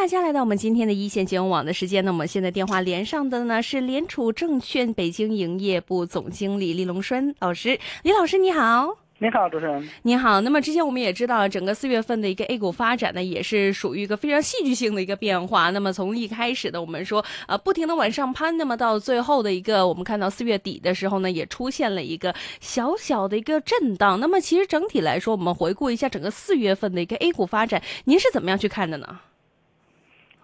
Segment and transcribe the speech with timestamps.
[0.00, 8.96] 大家来到我们今天的一线金融网的时间呢，我们现在电话连上的呢是联储证券北京营业部总经理李龙栓老师，李老师你好。
[9.18, 9.86] 你好，主持人。
[10.04, 10.40] 你好。
[10.40, 15.68] 那么之前我们也知道，整个四月份的一个 A 股发展呢，也是属于一个非常戏剧性的一个变化。
[15.68, 24.18] 那么从一开始的我们说，呃，不停的往上攀，那么到最后的一个，我们看到四月底的时候呢，也出现了一个小小的一个震荡。
[24.18, 29.20] 那么其实整体来说，我们回顾一下整个四月份的一个 A 股发展，您是怎么样去看的呢？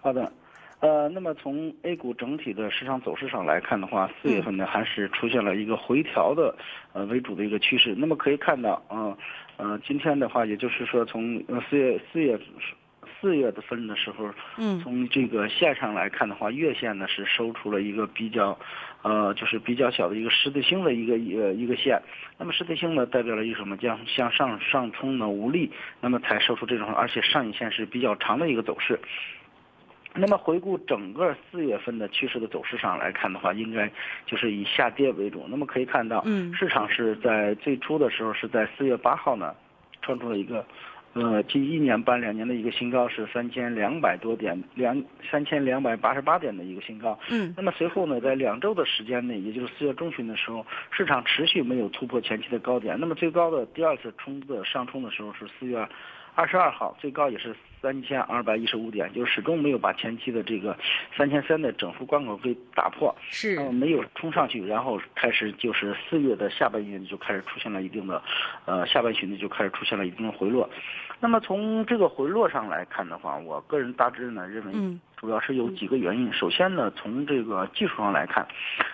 [0.07, 0.31] 好的。
[0.79, 6.55] 呃，那么从 A 股整体的市场走势上来看的话，四月份呢还是出现了一个回调的，
[6.93, 7.93] 呃为主的一个趋势。
[7.97, 9.17] 那么可以看到，啊，
[9.57, 12.39] 呃，今天的话，也就是说从四月四月
[13.19, 18.57] 四月的份的时候，嗯，从这个线上来看的话，月线呢是收出了一个比较，
[19.01, 22.01] 呃，就是比较小的一个十字星的一个呃一个线。
[22.37, 23.75] 那么十字星呢代表了一个什么？
[23.75, 25.69] 将向上上冲呢无力，
[25.99, 28.99] 那么才收出这种，而且上影线是比较长的一个走势。
[30.17, 33.89] 那么回顾整个四月份的趋势的走势上来看的话，应该
[34.25, 35.45] 就是以下跌为主。
[35.47, 39.55] 那么可以看到，嗯，市场是在最初的时候是在四月八号呢，
[40.01, 40.65] 创出了一个，
[41.13, 47.17] 呃，近一年半两年的一个新高，是三千两百多点，两三千两百八十八点的一个新高。
[47.29, 52.99] 嗯，那么随后呢，在两周的时间内，也就是四月中旬的时候，市场持续没有突破前期的高点。
[52.99, 55.87] 那么最高的第二次冲的上冲的时候是四月
[56.35, 57.55] 二十二号，最高也是。
[57.81, 60.77] 三千二百一十五点，就始终没有把前期的这个
[61.15, 68.21] 三千三的整数关口给打破，是，没有冲上去，然后开始就是四月的下半旬就开始出现了一定的，
[68.65, 70.69] 呃，下半旬呢就开始出现了一定的回落。
[71.19, 74.73] 那么从这个回落上来看的话，我个人大致呢认为，
[75.17, 76.31] 主要是有几个原因。
[76.31, 78.47] 首先呢，从这个技术上来看，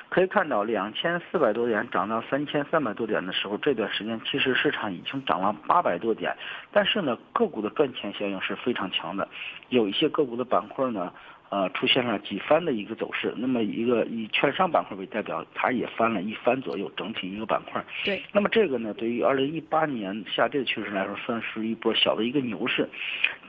[0.10, 6.36] 可以看到两千四百多点涨到三千三百多点的时候，这段时间其实市场已经涨了八百多点，
[6.72, 9.28] 但是呢，个股的赚钱效应是非常强的，
[9.70, 11.12] 有一些个股的板块呢。
[11.54, 17.86] 呃，出现了几番的一个走势，那么一个以券商板块为代表，它也翻了一番左右，整体一个板块。
[18.04, 18.20] 对。
[18.32, 22.90] 那么这个呢，对于二零一八年下跌的趋势来说，算是一波小的一个牛市。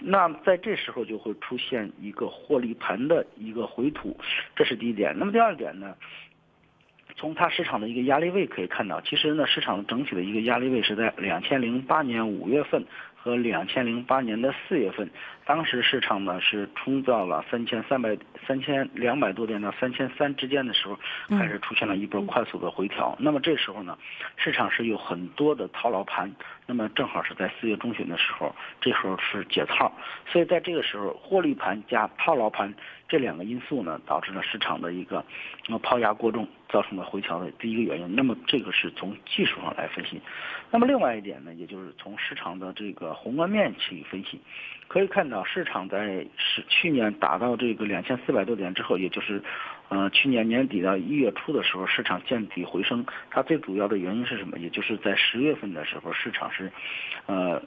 [0.00, 4.14] 那在这时候就会出现一个获利盘的一个回吐，
[4.54, 5.14] 这是第一点。
[5.18, 5.94] 那么第二点呢，
[7.16, 12.84] 从它市场的一个压力位可以看到，其实呢，市场整体的一个压力位是在两千零八年五月份。
[13.24, 15.08] 和两千零八年的四月份，
[15.46, 18.14] 当时市场呢是冲到了三千三百、
[18.46, 20.98] 三千两百多点到三千三之间的时候，
[21.30, 23.16] 开始出现了一波快速的回调。
[23.18, 23.96] 那么这时候呢，
[24.36, 26.30] 市场是有很多的套牢盘，
[26.66, 29.90] 那么正好是在四月中旬的时候，这时候是解套，
[30.26, 32.74] 所以在这个时候，获利盘加套牢盘
[33.06, 35.24] 这两个因素呢，导致了市场的一个
[35.66, 38.16] 那么抛压过重，造成了回调的第一个原因。
[38.16, 40.20] 那么这个是从技术上来分析。
[40.70, 44.40] 那么另外一点呢，也就是从市场的这个宏观面去分析，
[44.88, 49.42] 可以看到市场在是去年达到这个两千四百多点之后，也就是，
[49.88, 53.04] 呃去年年底到一月初的时候，市场见底回升。
[53.30, 54.58] 它最主要的原因是什么？
[54.58, 56.72] 也就是在十月份的时候，市场是，
[57.26, 57.62] 呃。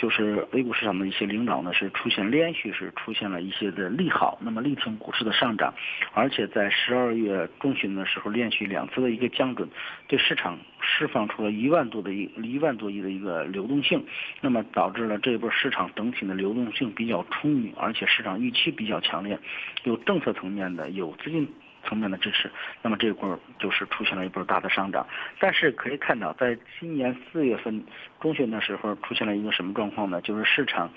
[0.00, 5.74] 就是 A 股市场的一些领导呢，是出现连续是出现了一些的利好，那么力挺股市的上涨，
[6.14, 9.68] 而且在十二月中旬的时候连续两次的一个降准，
[10.08, 14.02] 对市场释放出了一万多的一一万多亿的一个流动性，
[14.40, 19.38] 那么导致了这一波市场整体的流动性比较充裕，而且市场预期比较强烈，
[19.84, 21.46] 有政策层面的，有资金。
[21.84, 22.50] 层面的支持，
[22.82, 25.06] 那么这一波就是出现了一波大的上涨。
[25.38, 27.84] 但是可以看到，在今年四月份
[28.20, 30.20] 中旬的时候，出现了一个什么状况呢？
[30.20, 30.90] 就是市场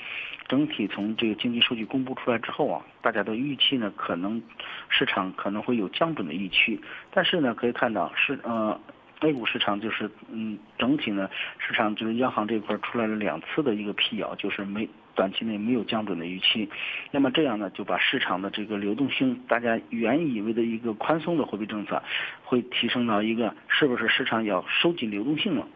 [0.48, 4.42] 整体从这个经济数据公布出来之后啊，大家的预期呢，可能
[4.90, 6.80] 市场可能会有降准的预期。
[7.12, 8.80] 但是呢，可以看到是呃
[9.24, 14.88] ，A 股市场就是嗯，整体呢，市场就是央行这块出来了两次的一个辟谣，就是没。
[15.16, 16.68] 短期内没有降准的预期，
[17.12, 22.02] 那么这样呢，就把市场的这个流动性，大家原以为的一个宽松的货币政策，
[22.44, 25.68] 会提升到一个是不是市场要收紧流动性了？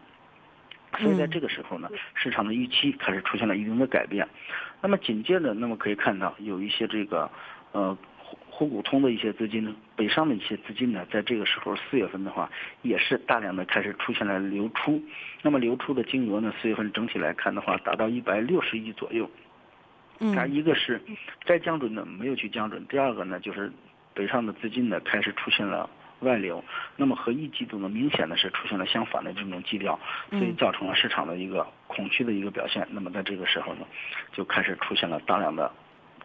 [0.98, 4.26] 所以在这个时候呢，市场的预期开始出现了一定的改变。
[4.82, 7.30] 那么紧接着，那么可以看到有一些这个，
[7.70, 7.96] 呃。
[8.58, 12.50] 沪股通的一些资金呢，北上的一些资金呢，在这个时候四月份的话，
[12.82, 15.00] 也是大量的开始出现了流出。
[15.42, 19.30] 那么流出的金额呢，四月份整体来看的话，达到一百六十亿左右。
[20.18, 20.34] 嗯。
[20.34, 21.00] 它一个是
[21.44, 23.70] 该降准的没有去降准，第二个呢，就是
[24.12, 25.88] 北上的资金呢开始出现了
[26.18, 26.64] 外流。
[26.96, 29.96] 那么和一季度呢，明显的是出现了相反的这种基调，
[30.30, 32.84] 所以造成了市场的一个恐惧的一个表现。
[32.90, 33.86] 那么在这个时候呢，
[34.32, 35.70] 就开始出现了大量的。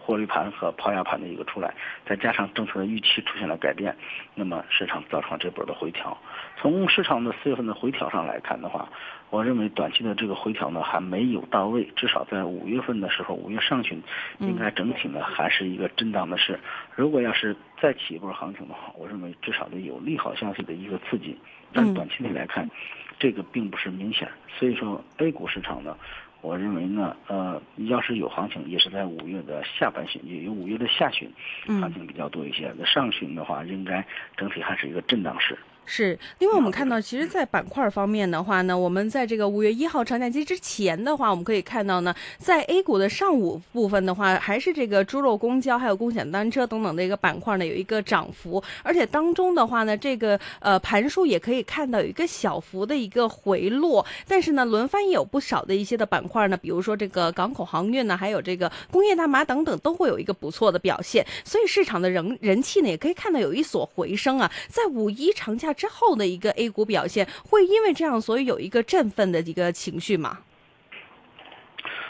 [0.05, 1.73] 获利盘和抛压盘的一个出来，
[2.05, 3.95] 再加上政策的预期出现了改变，
[4.35, 6.17] 那么市场造成了这波的回调。
[6.57, 8.89] 从市场的四月份的回调上来看的话，
[9.29, 14.03] 我认为短期的这个回调呢还没有到位，至少在五月份的时候，五月上旬
[14.39, 16.59] 应该整体呢还是一个震荡的市。
[16.95, 21.38] 如果要是再起一波行情的话，我认为至少得有利好消息的一个刺激。
[21.71, 22.69] 但短期内来看，
[23.17, 24.29] 这个并不是明显。
[24.59, 25.97] 所以说 A 股市场呢，
[26.44, 31.31] 我认为呢，呃，要是有行情，也是在五月的下半旬，也有五月的下旬，
[31.66, 32.69] 行情比较多一些。
[32.78, 34.06] 那上旬的话，应该
[34.36, 35.57] 整体还是一个震荡市。
[35.85, 65.73] 是，另外我们看到，其实，在板块方面的话呢，我们在这个五月一号长假期之前的话，我们可以看到呢，在 A 股的上午部分的话，还是这个猪肉、公交还有共享单车等等的一个板块呢，有一个涨幅，而且当中的话呢，这个呃盘数也可以看到有一个小幅的一个回落，但是呢，轮番也有不少的一些的板块呢，比如说这个港口航运呢，还有这个工业大麻等等，都会有一个不错的表现，所以市场的人人气呢，也可以看到有一所回升啊，在五一长假。
[65.74, 70.40] 之后的一个 A 股表现，会因为这样，所以有一个振奋的一个情绪吗？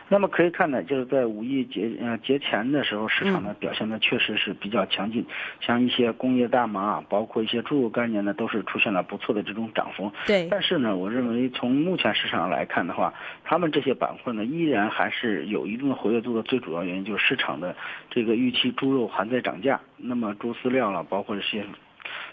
[0.09, 5.25] 那么可以看呢，就是在五一节呃节前的时候，市场呢表现的确实是比较强劲，
[5.59, 10.11] 像一些工业大麻，包括一些猪肉概念呢，都是出现了不错的这种涨幅。
[10.27, 10.47] 对。
[10.51, 13.11] 但是呢，我认为从目前市场来看的话，
[13.43, 16.43] 他们这些板块呢，依然还是有一定的活跃度的。
[16.43, 17.75] 最主要原因就是市场的
[18.11, 21.65] 这个预期猪肉还在涨价，那么猪饲料了，包括这些。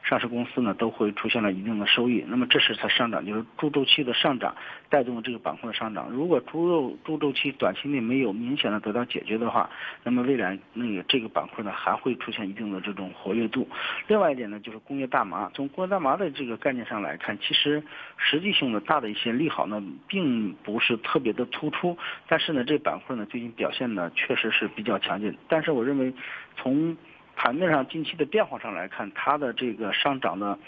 [0.03, 4.55] 上市公司呢都会出现了一定的收益，那么这是它上涨，就是猪周期的上涨
[4.89, 6.09] 带动了这个板块的上涨。
[6.11, 9.69] 如果猪肉猪周期短期内没有明显的得到解决的话，
[10.03, 13.69] 那么未来那个这个板块呢还会出现一定的这种活跃度。
[14.09, 17.83] 另外一点呢就是工业大麻，从工业大麻的这个概念上来看，其实
[18.17, 21.97] 实际性的大的一些利好呢并不是特别的突出，
[22.29, 25.37] 但是呢这板块呢最近表现呢确实是比较强劲。
[25.49, 26.13] 但是我认为
[26.57, 26.97] 从
[27.43, 30.59] 盘面上近期的变化上来看，它的这个上涨的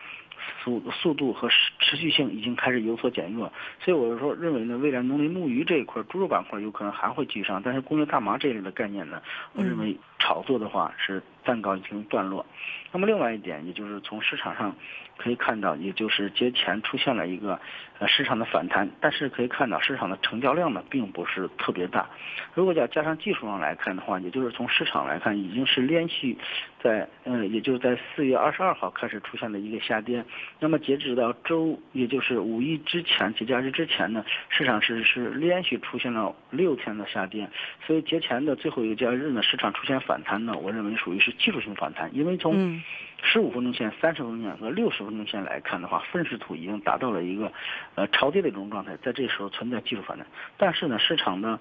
[0.64, 3.52] 速速度和持持续性已经开始有所减弱，
[3.84, 9.20] 所以我说认为呢，未来农林牧渔这一块、猪肉板块有可能还会继续上，但是工业大麻这一类的概念呢，
[9.52, 12.44] 我认为炒作的话是暂告一定段落。
[12.92, 14.74] 那么另外一点，也就是从市场上
[15.16, 17.58] 可以看到，也就是节前出现了一个
[17.98, 22.08] 呃市场的反弹，但是可以看到市场的成交量呢并不是特别大。
[22.52, 26.36] 如果要加上技术上来看的话，也就是从市场来看，已经是连续
[26.82, 30.22] 在呃，也就是在四月二十二号开始出现了一个下跌。
[30.60, 37.48] 那么截止到周，也就是五一之前节假日之前呢，市场是是连续出现了六天的下跌。
[37.86, 42.82] 所以节前的最后一个交易日呢，市场出现反弹呢，我认为属于是技术性反弹，因为从
[43.22, 47.52] 十五分钟线、三十分钟线和六十分钟线来看的话，分时图已经达到了一个
[47.94, 50.26] 呃超跌的一种状态，在这时候存在技术反弹，
[50.56, 51.58] 但是呢，市场的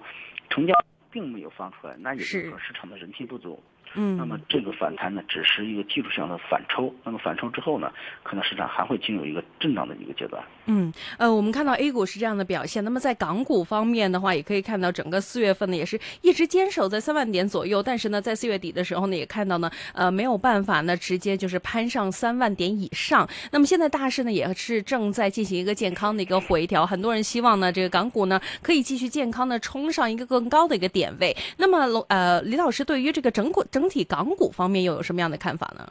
[0.50, 0.74] 成交
[1.10, 3.62] 并没有放出来，那也就是说市场的人气不足。
[3.94, 6.92] 嗯，那么这个反弹呢，只是一个技术上的反抽。
[7.04, 7.92] 那么反抽之后呢，
[8.22, 10.42] 可能市场还会进入一个震荡的一个阶段。
[10.66, 12.82] 嗯，呃，我们看到 A 股是这样的表现。
[12.84, 17.82] 那么在港股方面的话，也可以看到整个四月份呢，也是一直坚守在三万点左右。
[17.82, 23.28] 但是呢，在四月底的时候呢，也看到呢，呃，没有办法呢，直接就是攀上三万点以上。
[23.50, 26.86] 那么现在大势呢，也是正在进行一个健康的一个回调。
[26.86, 31.36] 很多人希望呢，这个港股呢，可以继续健康的冲上一个更高的一个点位。
[31.58, 35.90] 那么，呃，李老师对于这个整股整体港股方面又有什么样的看法呢？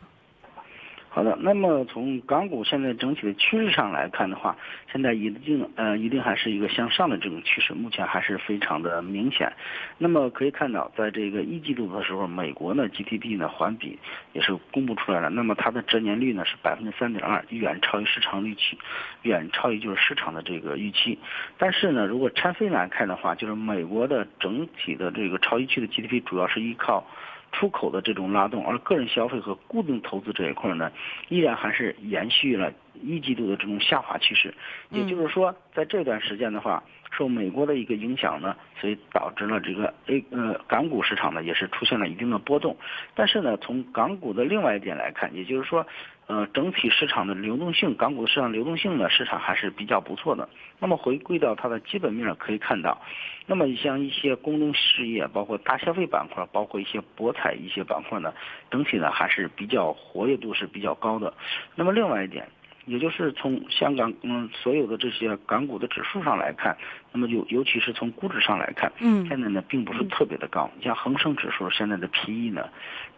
[1.14, 4.56] 好的，那么从港股现在整体的趋势上来看的话，
[4.90, 9.52] 现在一定呃一定还是一个向上的这种趋势，目前还是非常的明显。
[9.98, 14.00] 那么可以看到，在这个一季度的时候，美国呢 GDP 呢环比
[14.32, 18.80] 也是公布出来了，那么它的折年率呢是百分之三点二，远超于市场预期，
[19.24, 21.20] 远超于就是市场的这个预期。
[21.58, 27.06] 但是呢，如果拆分来看的话，就是美国的整体的这个超预期的 GDP 主要是依靠。
[27.52, 30.92] 出口的这种拉动，而个人消费和固定投资这一块呢，
[31.30, 34.54] 依然还是延续了一季度的这种下滑趋势。
[34.90, 42.76] 也就是说，在这段时间的话，受美国的一个影响呢，所以导致了这个 A 呃港股市场呢也是出现了一定的波动。
[43.16, 45.86] 但是呢，从港股的另外一点来看，也就是说。
[46.28, 50.48] 呃，整体市场的流动性，港股市场流动性呢，市场还是比较不错的。
[50.80, 53.02] 那么回归到它的基本面可以看到，
[53.48, 58.34] 那么像一些公用事业，包括大消费板块，包括一些博彩一些板块呢，
[58.70, 61.34] 整体呢还是比较活跃度是比较高的。
[61.76, 62.48] 那么另外一点。
[62.86, 66.76] 也就是从香港嗯所有的这些港股的指数上来看，
[67.12, 70.70] 那么尤尤其是从估值上来看，嗯，现在呢并不是特别的高。
[70.82, 72.68] 像恒生指数现在的 P/E 呢，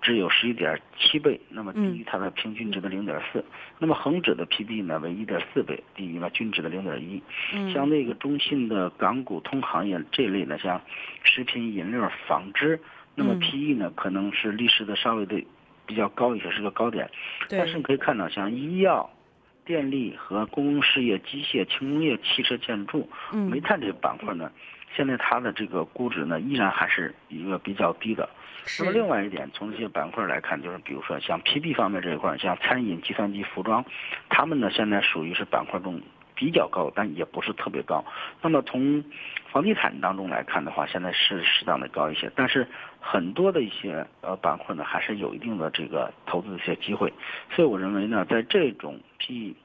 [0.02, 3.44] 只有十一点七倍，那么低于它的平均值的零点四。
[3.80, 7.22] 那么恒指的 P/B 呢为一点四倍，低于了均值的零点一。
[7.74, 10.82] 像那个中信的港股通行业这类的，像
[11.24, 12.80] 食品饮料、纺织。
[13.16, 15.42] 那么嗯 PE 呢可能是历史的稍微的
[15.86, 17.10] 比较高一些，是个高点。
[17.48, 19.10] 但是你，可以看到，像医药、
[19.66, 24.52] 电力和公共事业、机械、轻工业、汽车、建筑、煤嗯，炭这个板块呢，
[24.96, 28.30] 现在它的这个估值呢依然还是一个比较低的。
[28.80, 33.84] 那么另，外一点，从这些板块来看，就是比如说像 PB 方面这一块，像餐饮、计算机、服装，
[34.30, 36.02] 他们呢现在属于是板块中
[36.44, 38.04] 比较高，但也不是特别高。
[38.42, 39.02] 那么从
[39.50, 42.68] 房地产当中来看的话，现在是适当的高一些，但是
[43.00, 47.14] 很多的一些呃板块呢，还是有一定的这个投资的一些机会。
[47.56, 49.56] 所以我认为呢，在这种 P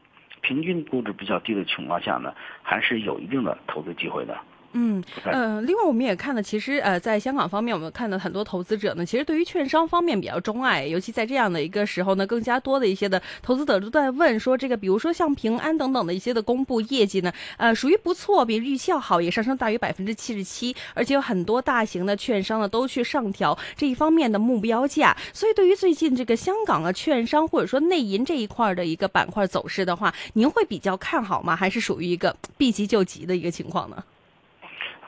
[0.40, 2.32] 平均估值比较低的情况下呢，
[2.62, 4.38] 还是有一定的投资机会的。
[4.72, 5.02] 嗯。
[5.24, 31.56] 呃，另外我们也看到，其实呃，在香港方面，我们看到很多投资者呢，其实对于券商方面比较钟爱，尤其在这样的一个时候呢，更加多的一些的投资者都在问说，这个比如说像平安等等的一些的公布业绩呢，呃，属于不错，比预期要好，也上升大于百分之七十七，而且有很多大型的券商呢都去上调这一方面的目标价，所以对于最近这个香港的券商或者说内银这一块儿的一个板块走势的话，您会比较看好吗？
[31.56, 34.04] 还是属于一个 避急就急的一个情况呢？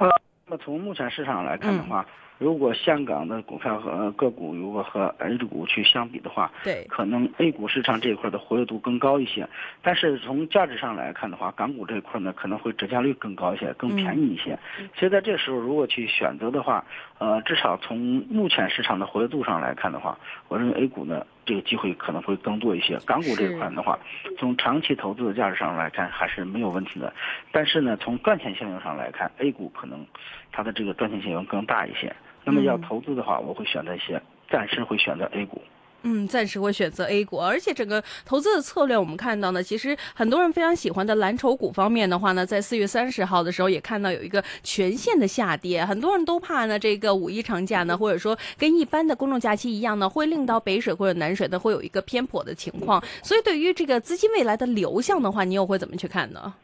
[0.00, 0.08] 呃，
[0.46, 2.04] 那么从目前市场来看的话，
[2.38, 9.46] 如果香港的股票和呃个股如果和 H 股去相比的话，对，可能 A 股市场这一块的活跃度更高一些，
[9.82, 14.58] 但是从价值上来看的话，港股这一块呢可能会折价率更高一些，更便宜一些。
[14.96, 16.82] 所以在这时候如果去选择的话，
[17.20, 17.98] 呃，至少从
[18.30, 22.98] 目前市场的活跃度上来看的话，我认为 A 股呢这个机会可能会更多一些。
[23.06, 23.98] 港股这一块的话，
[24.38, 27.12] 从长期投资的价值上来看还是没有问题的，
[27.52, 30.06] 但是呢从赚钱效应上来看，A 股可能
[30.50, 32.10] 它的这个赚钱效应更大一些。
[32.42, 35.62] 那么要嗯投资的话，我会选择一些，暂时会选择 A 股。
[35.62, 35.68] 嗯，
[36.02, 56.54] 嗯暂时会选择 A 股，而且整个投资的策略，我们看到呢，其实很多人非常喜欢的蓝筹股方面的话呢，在四月三十号的时候也看到有一个全线的下跌，很多人都怕呢，这个五一长假呢，或者说跟一般的公众假期一样呢，会令到北水或者南水呢会有一个偏颇的情况，所以对于这个资金未来的流向的话，你又会怎么去看呢？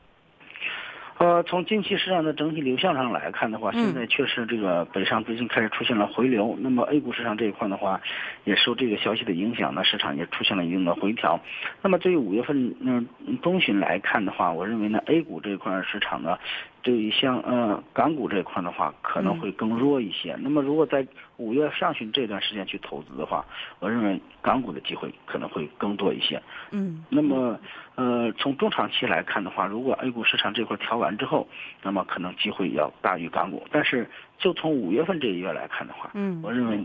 [1.19, 6.57] 呃，从近期市场的整体流向上来看的话，嗯现在确实这个北上资金开始出现了回流。
[6.61, 8.01] 那么 A 股市场这一块的话，
[8.45, 11.41] 也受这个消息的影响呢，市场也出现了一定的回调。
[11.81, 13.09] 那么对于五月份嗯
[13.41, 16.39] 中旬来看的话，我认为呢 A 股这一块市场呢，
[16.87, 20.37] 对于像呃港股这一块的话，可能会更弱一些。
[20.39, 21.05] 那么如果在
[21.37, 23.45] 五月上旬这段时间去投资的话，
[23.81, 26.41] 我认为港股的机会可能会更多一些。
[26.71, 27.59] 嗯那么，
[27.97, 31.49] 呃，从中长期来看的话，如果 A 股市场这块调完之后，
[31.83, 33.67] 那么可能机会要大于港股。
[33.73, 36.79] 但是，就从五月份这一月来看的话，嗯我认为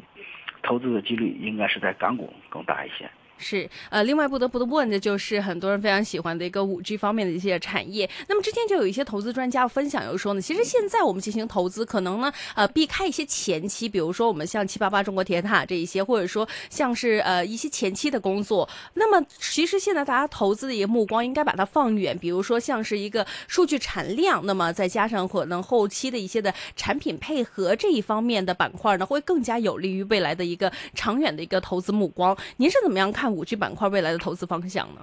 [0.64, 3.08] 投资的几率应该是在港股更大一些。
[3.42, 8.08] 是，呃，另外不得不的问的就是很多人非常喜欢的一个五 G 方面的一些产业。
[8.28, 18.70] 那么之前就有一些投资专家分享，有说呢，其实现在我们进行投资，可能呢，呃，避开一些前期，比如说我们像七八八中国铁塔这一些，或者说像是呃一些前期的工作。
[18.94, 32.38] 那么其实现在大家投资的一个目光应该把它放远，比如说像是一个数据产量，那么再加上可能后期的一些的产品配合这一方面的板块呢，会更加有利于未来的一个长远的一个投资目光。
[32.58, 35.02] 您是怎么样看五 G 板块未来的投资方向呢？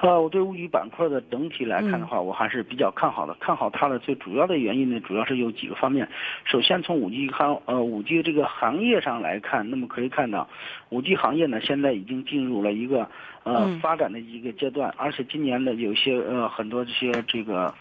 [0.00, 3.34] 呃，我对物语板块的整体来看的话，我还是比较看好的。
[3.40, 6.08] 看好它的最主要的原因呢，主要是有几个方面。
[6.44, 10.48] 首先从五 G 行呃五 G 这个行业上来看，那么可以看到，
[10.90, 13.08] 五 G 行业呢现在已经进入了一个
[13.42, 17.74] 呃嗯发展的一个阶段，而且今年的有些呃很多这些这个。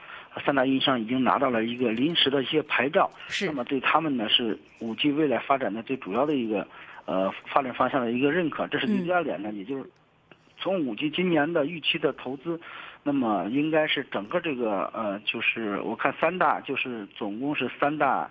[0.46, 6.68] 三大运营商已经拿到了一个临时的一些牌照，是那么对他们呢是五 G 未来发展的最主要的一个
[7.08, 8.68] 呃发展方向的一个认可。
[8.68, 9.90] 这是第二点呢，也就是
[10.60, 12.60] 从五 G 今年的预期的投资，
[13.04, 18.30] 那么应该是整个这个呃，就是我看三大就是总共是三大，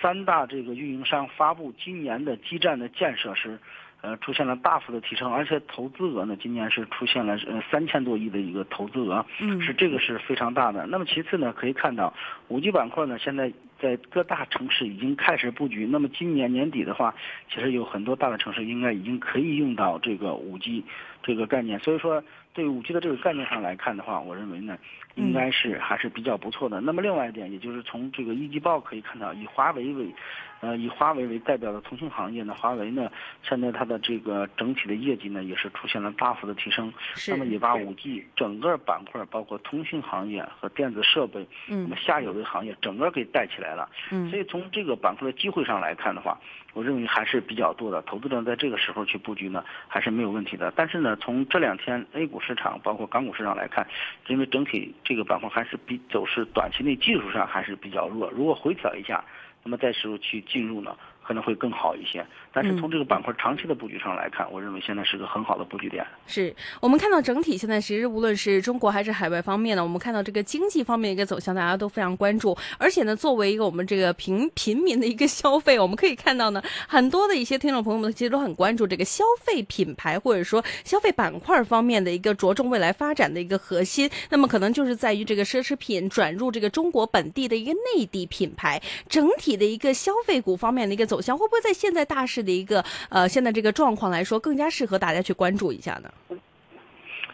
[0.00, 3.58] 三大这个运营商发布今年的基站的建设是，
[4.00, 10.86] 呃出现了大幅的提升，而且投资额呢今年是出现了呃三千多亿的一个投资额，嗯是这个是非常大的。
[10.86, 12.12] 那么其次呢，可以看到
[12.48, 17.14] 五 G 板块呢现在在各大城市已经开始布局，那么今年年底的话，
[17.48, 20.84] 其实有很多大的城市应该已经可以用到这个五 G
[21.22, 24.76] 这个概念，所以说对五 G 的这个概念上来看的话，我认为呢，
[25.14, 26.80] 应该是还是比较不错的。
[26.80, 30.12] 那么另外一点，也就是从这个一季报可以看到，以华为为，
[30.60, 33.10] 呃，以华为为代表的通信行业呢，华为呢，
[33.42, 36.92] 现在它的这个整体的业绩呢，也是出现了大幅的提升。
[37.14, 43.88] 是那么也把五 G 整个板块，包括通信行业和电子设备，那嗯么下游的行业整个给带起来了。
[44.10, 46.38] 嗯所以从这个板块的机会上来看的话，
[46.72, 48.00] 我认为还是比较多的。
[48.02, 50.72] 投资者在这个时候去布局呢，还是没有问题的。
[50.76, 53.86] 但是呢，从这两天 A 股市场包括港股市场来看，
[54.28, 58.30] 因为整体这个板块还是比走势短期内技术上还是比较弱。
[58.30, 59.24] 如果回调一下，
[59.62, 60.96] 那么在时候去进入呢，
[61.30, 62.26] 可能会更好一些。
[62.52, 66.04] 但是从这个板块长期的布局上来看，我认为现在是个很好的布局点。
[66.26, 72.58] 是我们看到整体现在其实无论是中国还是海外方面呢，我们看到这个经济方面一个走向，大家都非常关注。
[72.78, 84.10] 而且呢，作为一个我们这个平 平民的一个消费，我们可以看到呢，很多的一些听众朋友们其实都很关注这个消费品牌或者说消费板块方面的一个着重未来发展的一个核心。
[84.30, 96.10] 那么可能就是在于这个奢侈品转入这个中国本地的一个内地品牌，整体的一个消费股方面的一个走向，会不会在现在大势的一个呃现在这个状况来说，更加适合大家去关注一下呢？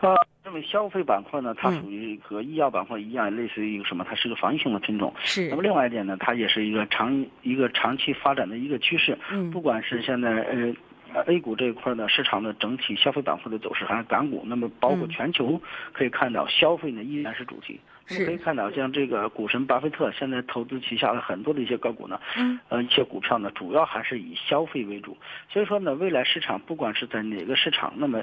[0.00, 0.14] 啊，
[0.44, 4.04] 认为消费板块呢，它属于和医药板块一样，类似于一个什么？
[4.08, 5.12] 它是个防御性的品种。
[5.24, 5.48] 是。
[5.48, 9.18] 那么另外一点呢，它也是一个长一个长期发展的一个趋势。
[9.30, 9.50] 嗯。
[9.50, 10.74] 不管是现在呃。
[11.26, 15.58] A 股这一块呢，市场的整体消费板块的走势还是港股，那么包括全球
[15.94, 17.80] 可以看到，消费呢依然是主题。
[17.86, 22.20] 那么可以看到，像这个股神巴菲特现在投资旗下的很多的一些个股呢，
[22.68, 25.16] 呃，一些股票呢，主要还是以消费为主。
[25.50, 28.22] 所以说呢，未来市场不管是在哪个市场，那么，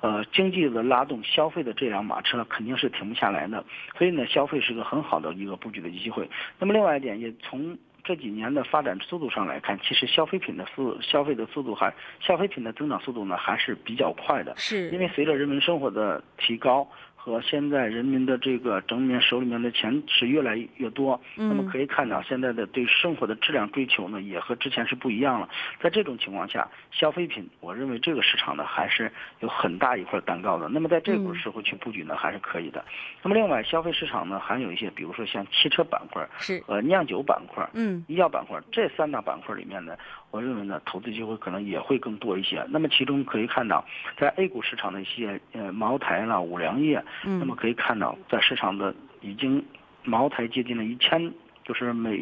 [0.00, 3.64] 呃，经济的拉动，消费的这辆马车，肯定是停不下来的。
[3.98, 6.28] 所以呢，消费是个很好的一个布局的机会。
[6.58, 7.76] 那么另外一点，也从。
[8.06, 16.86] 这几年的发展速度上来看，其实消费品的速消费的速度还消费品的增长速度呢还是比较快的，是因为随着人们生活的提高。
[17.24, 25.48] 和现在人民的这个整面手里面的钱是越来越多，那么可以看到现在的对生活的质量追求呢，也和之前是不一样了。
[25.80, 30.68] 在这种情况下，消费品，我认为这个市场呢还是有很大一块蛋糕的。
[30.68, 32.84] 那么在这个时候去布局呢，还是可以的。
[33.22, 39.96] 那么另外，消费市场呢还有一些，比如说像汽车板块，是呃酿酒板块，嗯，医药板块这三大板块里面呢，
[40.34, 42.66] 我认为呢投资机会可能也会更多一些。
[42.68, 43.84] 那么其中可以看到，
[44.18, 47.00] 在 A 股市场的一些呃茅台啦、五粮液。
[47.22, 49.64] 那么可以看到，在市场的已经
[50.02, 52.18] 茅台接近了一千，就是每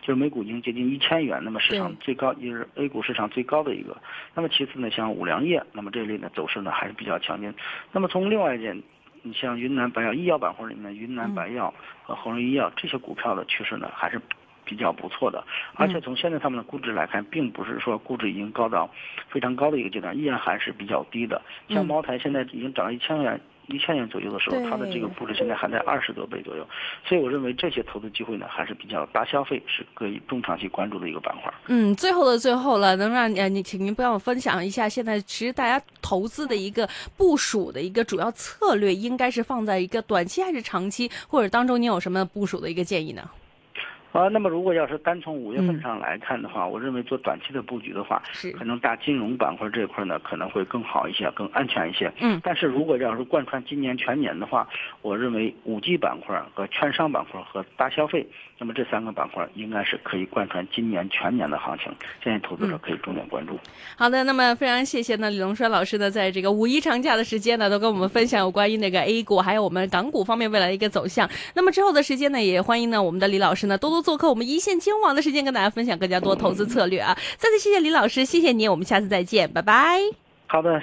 [0.00, 1.40] 就是每股已经接近一千元。
[1.44, 3.96] 那么市场最高也是 A 股市场最高的一个。
[4.34, 7.54] 那么其次呢，像五粮液，那么这类呢走势呢还是比较强劲。
[7.92, 8.82] 那么从另外一点，
[9.22, 14.20] 你像云南白药医药板块里面，云南白药和恒瑞医药这些股票的趋势呢还是
[14.64, 15.44] 比较不错的。
[15.74, 18.90] 而且从现在他们的估值来看，并不是说估值已经高到
[19.28, 21.40] 非常高的一个阶段，依然还是比较低的。
[21.68, 23.40] 像茅台现在已经涨了一千元。
[23.68, 26.66] 一千元左右的时候，它的这个估值现在还在二十多倍左右，
[27.06, 31.54] 所以我认为这些投资机会呢还是比较大，消费是可以中长期关注的一个板块。
[31.68, 43.30] 嗯，最后的最后了，能让呃你，请您帮我分享一下，现在其实大家投资的一个部署的一个主要策略，应该是放在一个短期还是长期，或者当中你有什么部署的一个建议呢？
[44.12, 52.12] 啊，那么如果要是单从五月份上来看的话，我认为做短期的布局的话，是可能大金融板块这一块呢可能会更好一些，更安全一些。
[52.20, 54.68] 嗯，但是如果要是贯穿今年全年的话，
[55.00, 58.26] 我认为五 G 板块和券商板块和大消费，
[58.58, 61.90] 那么这三个板块应该是可以贯穿今年全年的行情，
[62.22, 63.58] 建议投资者可以重点关注。
[63.96, 71.26] 好的，那么非常谢谢呢李龙栓老师呢，在这个五一长假的时间呢，都跟我们分享有关于那个 A 股还有我们港股方面未来的一个走向。
[71.54, 74.72] 那么之后的时间呢，也欢迎呢我们的李老师呢多多做客我们一线。
[74.80, 77.16] 金网的时间跟大家分享更加多投资策略啊！
[77.38, 80.00] 再次谢谢李老师，谢谢您，我们下次再见，拜拜。
[80.48, 80.80] 好的。